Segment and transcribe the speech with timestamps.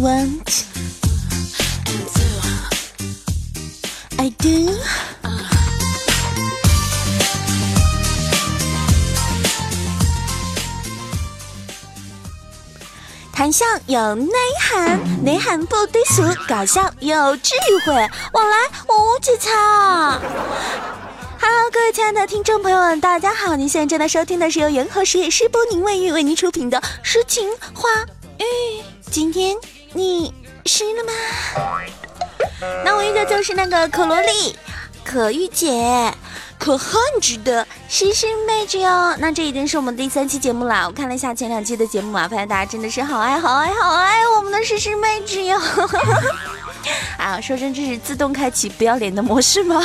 [0.00, 0.64] want,
[4.16, 4.74] I do.
[13.32, 17.54] 谈笑有内涵，内涵不低俗，搞笑有智
[17.84, 17.92] 慧，
[18.32, 18.56] 往来
[18.88, 19.50] 无节操。
[21.40, 23.56] Hello，各位亲爱的听众朋友们，大家好！
[23.56, 27.88] 您现在正在收听的是由元和实业师播宁卫浴为您出品的《诗情画
[28.38, 28.44] 语》。
[29.10, 29.56] 今天
[29.92, 30.32] 你
[30.66, 31.12] 湿了吗？
[32.84, 34.56] 那我依旧就是那个可萝莉，
[35.04, 36.12] 可御姐。
[36.58, 40.86] 可恨值的诗诗妹子哟，那这已经是我们第三期节目啦。
[40.86, 45.58] 我看了一下前两期的节目啊，发现大家真的是好爱好爱好爱我们的诗诗妹子哟。
[47.16, 49.82] 啊，说真这是自动开启不要脸的模式吗？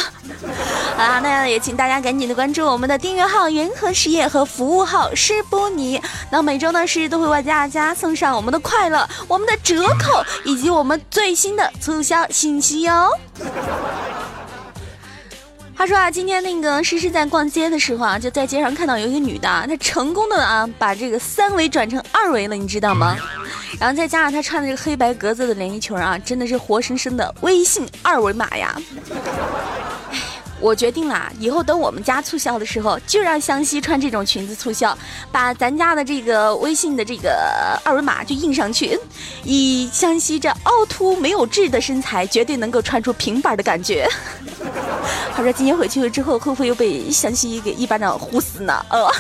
[0.98, 6.02] 啊，那也请大家赶紧的关注我们的订阅号“元和实业”和服务号“诗波尼”。
[6.32, 13.10] 那每周呢，诗都会为大家送上我们的快乐、我们的折扣以及我们最新的促销信息哟。
[15.78, 23.18] 他说啊，今天那个诗诗在逛街的时候啊，就在街上看到有一个女的，她成功的啊把这个三维转成二维了，你知道吗？
[23.80, 28.76] 然后再加上她穿的这个黑白格子的连衣裙啊，真的是活生生的微信二维码呀。
[30.62, 34.98] 我决定了，以后等我们家促销的时候，就让湘西穿这种裙子促销，
[35.30, 38.98] 把咱家的这个微信的这个二维码就印上去，
[39.44, 44.08] 以湘西这凹凸没有痣的身材，绝对能够穿出平板的感觉。
[45.36, 48.84] 话说今天回去了之后，会不会又被湘西给一巴掌呼死呢？
[48.90, 49.12] 呃。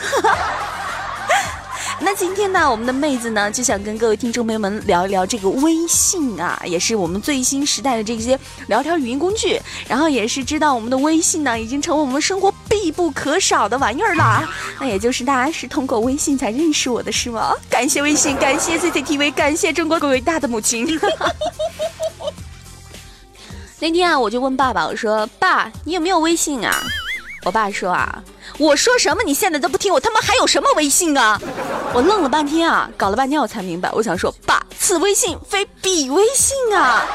[2.02, 8.38] 那今天呢，我们的妹子呢就想跟各位听众朋友们聊一聊这个微信啊，也是我们最新时代的这些
[8.68, 9.60] 聊天语音工具。
[9.88, 14.48] 然后也是知道我们的微信呢，已经成为我们生活必不可少的玩意儿了。
[14.80, 17.54] 那也就是大家是通过微信才认识我的是吗？
[17.70, 21.00] 感谢微信，感谢 CCTV，感谢中国伟大的母亲。
[23.80, 26.84] 那天啊，我就问爸爸，我说：“爸，你有没有微信啊？”
[27.46, 28.24] 我爸说啊。
[28.58, 29.24] 我说什么？
[29.24, 31.40] 你现在都不听，我他妈还有什么微信啊？
[31.94, 33.92] 我愣了半天啊，搞了半天我才明白。
[33.92, 37.06] 我想说，爸，此微信非彼微信啊。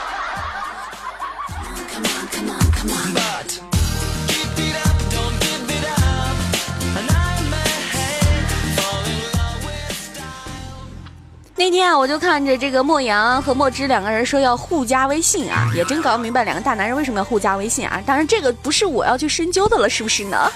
[11.60, 18.03] 那天啊，我就看着这个莫阳和莫芝两个人说要互加微信啊，也真搞不明白两个大男人为什么要互加微信啊。
[18.06, 20.50] 当然，这个不是我要去深究的了，是不是呢？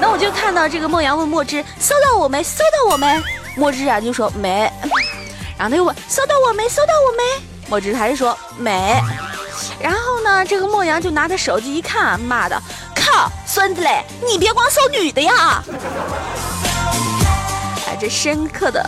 [0.00, 2.42] 那我就看到这个莫阳问莫芝搜到我没？
[2.42, 3.22] 搜到我没？
[3.54, 4.60] 莫芝啊就说没。
[5.58, 6.66] 然后他又问搜到我没？
[6.70, 7.44] 搜到我没？
[7.68, 8.98] 莫芝还是说没。
[9.78, 12.58] 然后呢，这个莫阳就拿着手机一看，妈的，
[12.94, 15.62] 靠，孙子嘞，你别光搜女的呀！
[17.86, 18.82] 哎，这深刻的。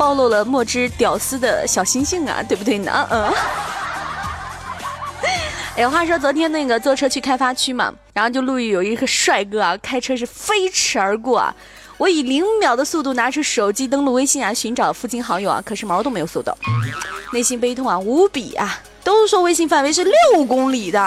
[0.00, 3.06] 暴露了墨汁屌丝的小心性啊，对不对呢？
[3.10, 3.28] 嗯。
[5.76, 11.54] 哎，话说昨天那个坐车去开发区嘛，然后就路遇有一个帅哥啊，开车是飞驰而过啊。
[11.98, 16.56] 我以零秒的速度拿出手机登录微信啊，寻找附近好友啊，可是毛都没有搜到，
[17.34, 18.80] 内心悲痛啊无比啊。
[19.04, 20.14] 都说微信范围是六
[20.46, 20.98] 公里的，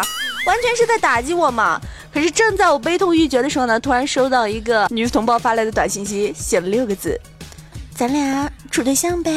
[0.45, 1.81] 完全是在打击我嘛。
[2.13, 7.19] 可是正在我悲痛欲绝的时候呢，突然收到一个女同胞发来的短信息，写了六个字。
[7.95, 9.31] 咱俩处对象呗，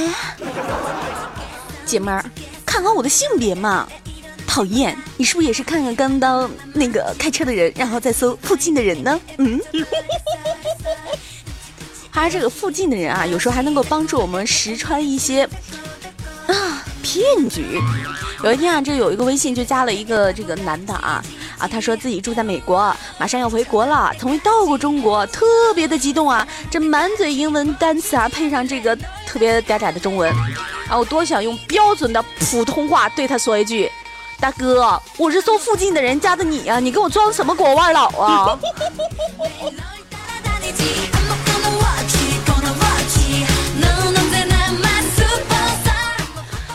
[1.85, 2.25] 姐妹儿，
[2.65, 3.87] 看好我的性别嘛！
[4.47, 9.21] 讨厌，你是不是也是看看刚刚那个开车的人，然后再搜附近的人呢？
[9.37, 9.61] 嗯，
[12.11, 15.45] 他这个附近的人啊，有时候还能够帮助我们识穿一些
[16.47, 17.79] 啊骗局。
[18.43, 21.23] 有一天啊，这有一个微信就加了一个这个男的啊。
[21.59, 26.47] 啊，他说自己住在美国，马上要回国了，从未到过中国，特别的激动啊！
[26.71, 28.95] 这满嘴英文单词啊，配上这个
[29.37, 30.33] 特别嗲嗲的中文，
[30.89, 33.93] 啊，我多想用标准的普通话对他说一句
[34.41, 38.59] ：“大哥，我是搜附近的人加的你啊，你给我装什么国外佬啊？”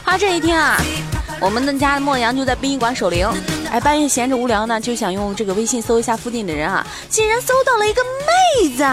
[0.05, 0.79] 啊，这一天啊，
[1.39, 3.27] 我们的家的莫阳就在殡仪馆守灵。
[3.71, 8.83] 哎，半夜闲着无聊呢，就想用这个微信搜一下附近的人啊，竟然搜到了一个妹子，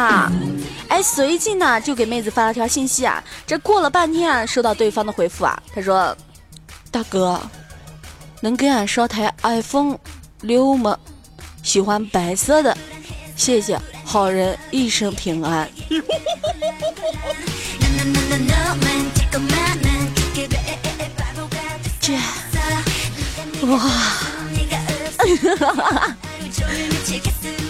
[0.89, 6.17] 哎，随即呢就给妹子发了条信息啊，这过了半天啊，收到对方的回复啊，他说
[6.91, 7.41] ：“大哥，
[8.41, 9.99] 能给俺捎台 iPhone
[10.41, 10.99] 六吗？
[11.63, 12.77] 喜欢白色的，
[13.37, 15.69] 谢谢，好人一生平安。”
[22.01, 22.15] 这，
[23.67, 23.79] 哇！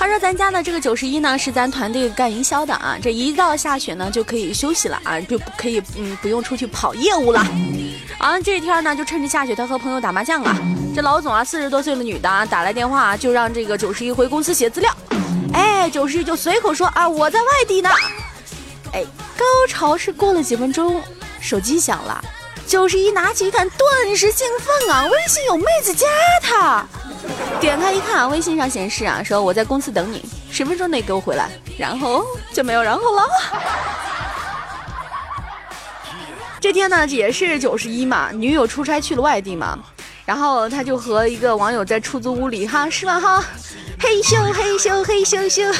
[0.00, 2.96] 他说咱家的这个九十一呢，是咱团队干营销的啊。
[3.02, 7.46] 这一到下雪呢，就可以休息了啊，就可以嗯不用出去跑业务了。
[8.16, 10.56] 啊，这天呢，就趁着下雪，他和朋友打麻将啊。
[10.96, 14.90] 这老总啊，四十多岁的女的啊，打来电话就让这个九十一回公司写资料。
[15.52, 17.90] 哎，九十一就随口说啊，我在外地呢。
[18.94, 19.04] 哎，
[19.36, 21.02] 高潮是过了几分钟，
[21.42, 22.24] 手机响了，
[22.66, 26.06] 九十一拿起一看，顿时兴奋啊，微信有妹子加
[26.42, 26.86] 他。
[27.60, 33.22] 点开一看啊，微信上显示啊，说我在公司等你，十分钟内给我回来，然后就没有然后了。
[36.60, 39.78] 这天呢，也是九十一嘛，女友出差去了外地嘛，
[40.24, 43.44] 然后他就和一个网友在出租屋里哈，是吧哈，
[43.98, 45.74] 嘿咻嘿咻嘿咻咻。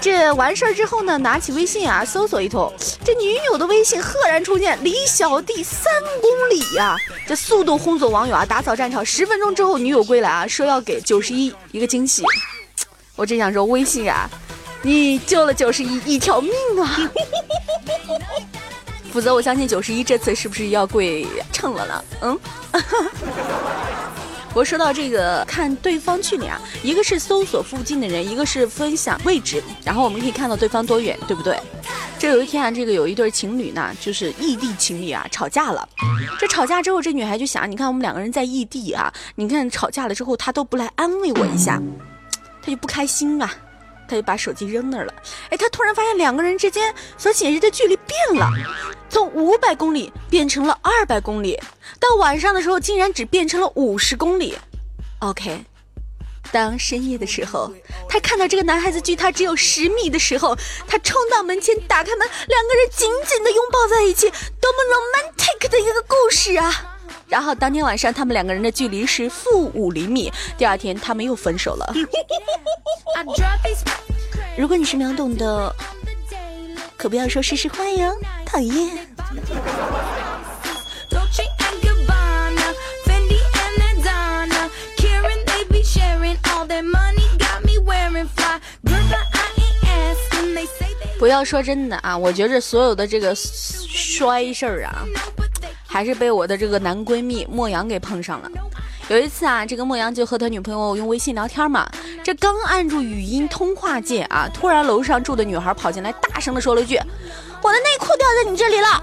[0.00, 2.72] 这完事儿之后呢，拿起微信啊，搜索一通，
[3.04, 6.96] 这女友的微信赫然出现，离小弟三公里呀！
[7.26, 9.04] 这速度轰走网友啊，打扫战场。
[9.04, 12.22] 十分钟之后，女友归来啊，说要给九十一一个惊喜。
[13.16, 14.30] 我真想说，微信啊，
[14.82, 17.10] 你救了九十一一条命啊！
[19.12, 22.04] 否则，我相信九十一这次是不是要跪秤了呢？
[22.22, 22.40] 嗯。
[24.58, 31.56] 我说到这个，看对方距离啊，一个是搜索附近的人，一个是分享位置，然后我们可以看到对方多远，对不对？
[32.18, 35.88] 这有一天啊，这个有一对情侣呢，就是异地情侣啊，吵架了。
[36.40, 41.80] 这吵架之后，这女孩就想，你看我们两个人在异地啊，你看吵架了之后，他都不来安慰我一下，
[42.60, 43.48] 他就不开心啊。
[44.08, 45.14] 他就把手机扔那儿了。
[45.50, 48.50] 哎，他突然发现两个人之间所显示的距离变了，
[49.10, 51.60] 从五百公里变成了二百公里，
[52.00, 54.56] 到晚上的时候竟然只变成了五十公里。
[55.20, 55.64] OK，
[56.50, 57.72] 当深夜的时候，
[58.08, 60.56] 他看到这个男孩子距他只有十米的时候，
[60.86, 66.97] 他冲到门前打开门，两个人紧紧的拥抱在一起，多么 romantic 的一个故事啊！
[67.28, 70.32] 然后当天晚上，他们两个人的距离是负五厘米。
[70.56, 71.94] 第二天，他们又分手了。
[74.56, 75.74] 如果你是秒懂的，
[76.96, 79.06] 可不要说试试坏哟，讨厌。
[91.18, 95.04] 不要说真的啊，我觉着所有的这个衰事儿啊。
[95.90, 98.50] 还是被我的这个男闺蜜莫阳给碰上了。
[99.08, 101.90] 有一次啊，这个莫阳就和他女朋友用微信聊天嘛，
[102.22, 106.96] 这刚按住语音通话键啊，突然楼上住的女孩跑进来，大声的说了一句
[107.62, 109.02] ：“我的内裤掉在你这里了。”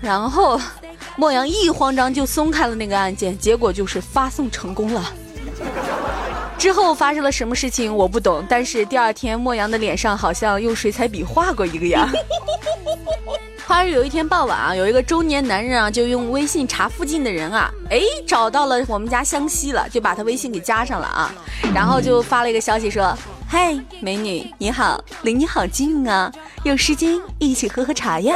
[0.00, 0.58] 然后
[1.16, 5.12] 莫阳一慌张就松开了那个按键，结果就是发送成功了。
[6.56, 12.08] 之后发生了什么事情我不懂，但是第二天莫阳的脸上好像用水彩笔画过一个样。
[13.68, 21.30] 话说有一天傍晚啊，有一个中年男人啊，就用微信查附近的人啊，哎，找到了我们家湘西了，就把他微信给加上了啊，
[21.74, 23.14] 然后就发了一个消息说
[23.46, 26.32] ：“嗨，美女，你好，离你好近啊，
[26.64, 28.34] 有时间一起喝喝茶呀。”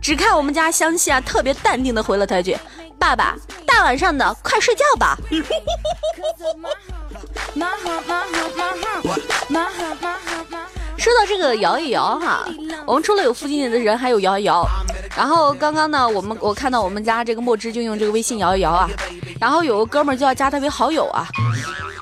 [0.00, 2.56] 只看我们家湘西啊，特别淡定的回了他一句
[2.98, 3.36] ：“爸爸，
[3.66, 5.18] 大晚上的，快睡觉吧。”
[11.02, 12.44] 说到这个摇一摇哈，
[12.86, 14.64] 我们除了有附近的人，还有摇一摇。
[15.16, 18.88] 然后刚刚呢，我们我看到我们家这个墨汁就用这个微信摇一摇啊，
[19.40, 21.26] 然后有个哥们儿就要加他为好友啊，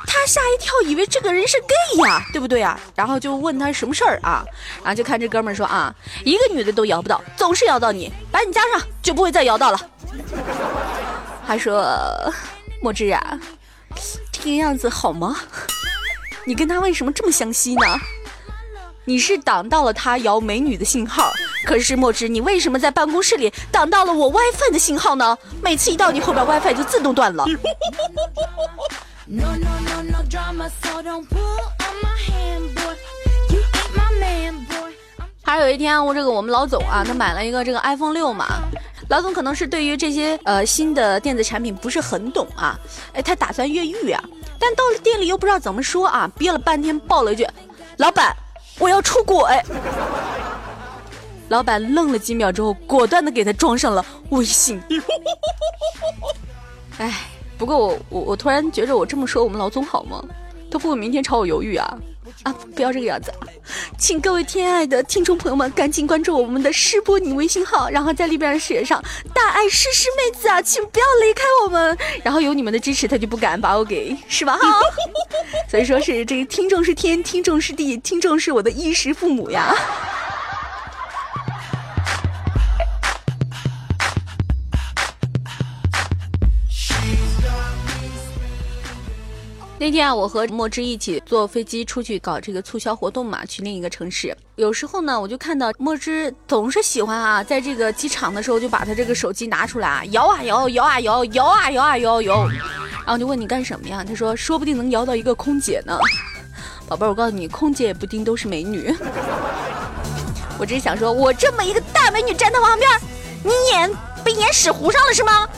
[0.06, 2.78] 他吓一跳，以为这个人是 gay 呀，对不对啊？
[2.94, 4.44] 然后就问他什么事儿啊，
[4.84, 9.80] 然后就看这哥们儿说啊，一个女的都摇不到，总是摇到你，把你加上就不会再摇到了。
[11.46, 11.82] 他说，
[12.82, 13.40] 墨汁啊，
[14.30, 15.40] 这个样子好吗？
[16.44, 17.86] 你跟他为什么这么相吸呢？
[19.10, 21.32] 你是挡到了他摇美女的信号，
[21.64, 25.36] 可是墨汁，你为什么在办公室里挡到了我 WiFi 的信号呢？
[25.60, 27.44] 每次一到你后边，WiFi 就自动断了。
[35.42, 38.46] 还有一天，我这个我们老总啊，他买了一个这个 iPhone 六嘛，
[39.08, 42.78] 老总可能是对于这些呃新的电子产品不是很懂啊，
[43.12, 44.22] 哎，他打算越狱啊，
[44.60, 47.44] 但到了店里又不知道怎么说啊，憋了半天爆了一句
[47.98, 48.32] ：“老板。”
[48.80, 49.36] 我要出轨，
[51.50, 54.82] 老板愣了几秒之后，果断的给他装上了微信。
[56.98, 57.14] 哎，
[57.56, 60.24] 不过我我我突然觉着我这么说我们老总好吗？
[60.70, 61.98] 他不会明天朝我犹豫啊？
[62.44, 63.32] 啊，不要这个样子，
[63.98, 69.02] 请各位亲爱的听众朋友们赶紧关注我们的诗波你微信号，然后在里边写上
[69.34, 71.98] 大爱诗诗妹子啊，请不要离开我们。
[72.22, 74.56] 然后有你们的支持，他就不敢把我给是吧？
[74.56, 74.80] 哈，
[75.68, 79.74] 所以说是这个听众是天，听众是地，听众是我的衣食父母呀。
[89.80, 94.36] 那天啊，我和墨汁一起坐飞机出去搞这个促销活动嘛，去另一个城市。
[94.56, 102.46] 有时候呢，我就看到墨汁总是喜欢啊，在这个机场的时候就把他这个手机拿出来啊，摇啊摇，摇啊摇，摇啊摇啊摇摇。
[103.06, 104.04] 然后就问你干什么呀？
[104.06, 105.98] 他说说不定能摇到一个空姐呢。
[106.86, 108.94] 宝贝儿，我告诉你，空姐也不定都是美女。
[110.58, 112.90] 我只是想说，我这么一个大美女站在旁边，
[113.42, 113.90] 你眼
[114.22, 115.48] 被眼屎糊上了是吗？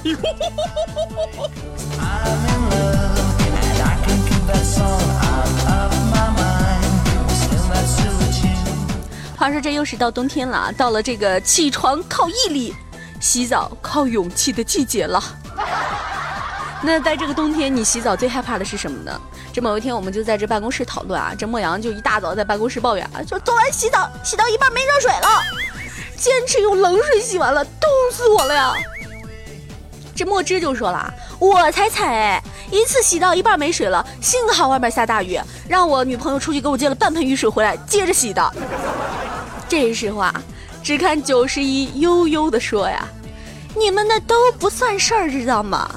[9.43, 12.73] 话说这又是到冬天了，到了这个起床靠毅力，
[13.21, 15.21] 洗澡靠勇气的季节了。
[16.81, 19.21] 那在这个冬天，你洗澡最害怕的是什么呢？
[19.53, 25.43] 这某一天，我们就在这办公室讨论啊，这莫阳就一大早在办公室抱怨啊，说昨晚洗澡洗到一半没热水了，
[26.17, 28.73] 坚持用冷水洗完了，冻死我了呀。
[30.15, 38.55] 这墨汁就说了，我才踩，一次洗到一半没水了，幸好外面下大雨，让我女朋友出去给我接了半盆雨水回来接着洗的。
[39.73, 40.31] 这时候啊，
[40.83, 43.09] 只看九十一悠悠的说呀
[43.75, 45.91] ：“你们那都不算事儿，知道吗？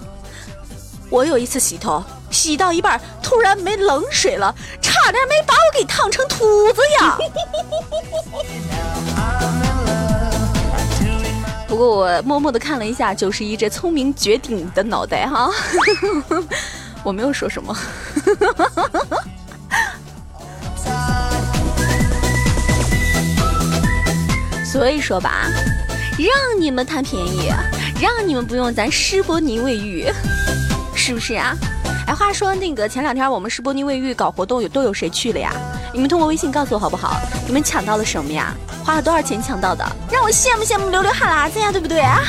[1.10, 2.02] 我有一次洗头，
[2.32, 7.18] 洗到一半突然没冷水了，差点没把我给烫成秃子呀！”
[11.68, 15.52] 不过我默默的看了一下九十一这聪明绝顶的脑袋哈，
[17.04, 17.78] 我没有说什么。
[24.76, 25.46] 所以说吧，
[26.18, 27.50] 让你们贪便宜，
[28.02, 30.12] 让你们不用咱施伯尼卫浴，
[30.94, 31.56] 是不是啊？
[32.08, 35.54] 哎，话说那个前两天我们施伯尼卫浴搞活动，有都有谁去了呀？
[35.94, 37.16] 你们通过微信告诉我好不好？
[37.48, 38.54] 你们抢到了什么呀？
[38.84, 39.90] 花了多少钱抢到的？
[40.12, 42.22] 让我羡慕羡慕，流流哈喇子呀，对不对啊？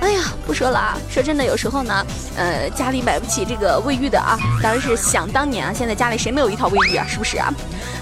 [0.00, 0.96] 哎呀，不说了啊！
[1.10, 5.72] 说真的，有时候呢，呃，家里买不起这个卫浴的啊，当然是想当年啊。
[5.72, 7.04] 现在家里谁没有一套卫浴啊？
[7.08, 7.52] 是不是啊？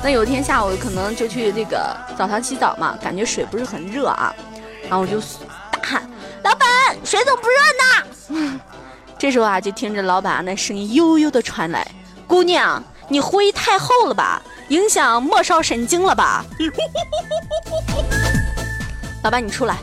[0.02, 4.34] 那有一天下午可能就去这个澡堂洗澡嘛，感觉水不是很热啊，
[4.82, 6.02] 然后我就大喊
[6.44, 6.68] ：“老板，
[7.02, 8.60] 水怎么不热呢？”嗯
[9.18, 11.86] 这时候啊，就听着老板那声音悠悠的传来
[12.28, 16.44] ：“姑娘，你灰太厚了吧，影响末梢神经了吧？”
[19.24, 19.78] 老板，你出来。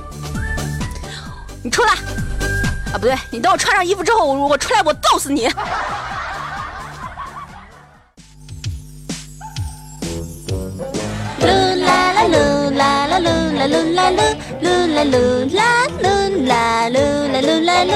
[1.64, 1.94] 你出来
[2.92, 3.00] 啊！
[3.00, 5.48] 不对，你等我穿上衣服之后，我我出来，我揍死你！
[11.40, 16.96] 噜啦啦噜啦啦噜啦噜啦噜噜啦噜啦噜啦噜
[17.32, 17.94] 啦噜啦噜，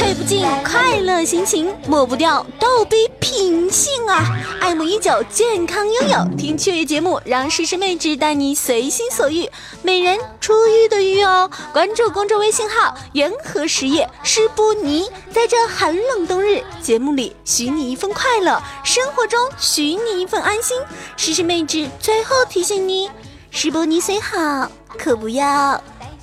[0.00, 4.24] 推不进快乐心情，抹不掉逗比品性啊！
[4.58, 9.46] 爱慕已久，健康拥有，听趣味节目，让诗诗妹纸带你随心所欲，
[9.82, 11.50] 美人出浴的浴哦！
[11.70, 20.80] 关注公众微信号“缘和实业诗波尼”，在这寒冷冬日，节目里许你一份快乐，生活中许你一份安心。
[21.18, 23.10] 诗诗妹纸最后提醒你：
[23.50, 24.66] 诗波尼虽好，
[24.96, 25.78] 可不要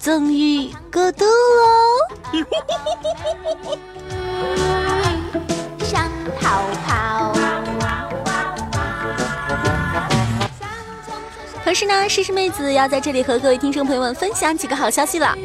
[0.07, 1.67] 纵欲过度哦。
[5.79, 6.09] 想
[6.39, 7.33] 跑跑。
[11.61, 15.35] 可是呢，诗诗妹子要在这里和各位听众朋友们分享几个好消息了。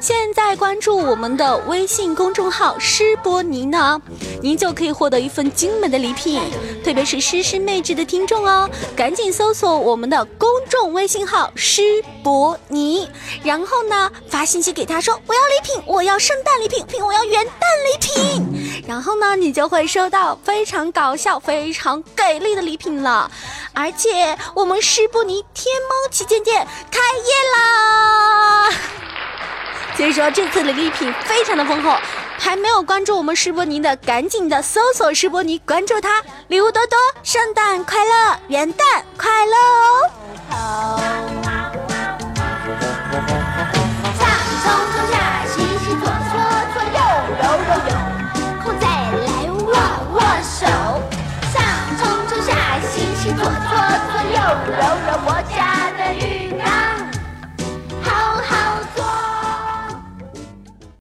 [0.00, 4.00] 现在关注我们的微信公众号“诗波尼”呢，
[4.40, 6.40] 您就可以获得一份精美的礼品。
[6.82, 13.06] 特别是诗诗妹纸的听众哦，赶紧搜索我们的公众微信号“诗波尼”，
[13.44, 17.50] 然后呢发信息给他说：“我要礼品，我要圣诞礼品，品我要元旦
[17.84, 23.30] 礼品。”然后呢，你就会收到非常搞笑、非常给力的礼品了。
[23.74, 25.44] 而且我们诗波尼。
[25.52, 29.09] 天猫旗舰店开业啦！
[30.00, 31.94] 所以说这次的礼品非常的丰厚，
[32.38, 38.82] 还没有关注我们施波尼的，赶紧的搜索施波尼，关注他，礼物多多，圣诞快乐，元旦
[39.18, 39.54] 快乐
[40.56, 40.98] 哦！
[44.18, 44.26] 上
[44.62, 46.32] 冲冲下洗洗左搓
[46.72, 46.98] 搓右
[47.42, 47.92] 揉揉揉，
[48.64, 49.68] 后再来握
[50.14, 50.64] 握手。
[51.52, 51.60] 上
[51.98, 52.48] 冲冲下
[52.88, 53.68] 洗洗左搓
[54.08, 55.28] 搓右揉揉我。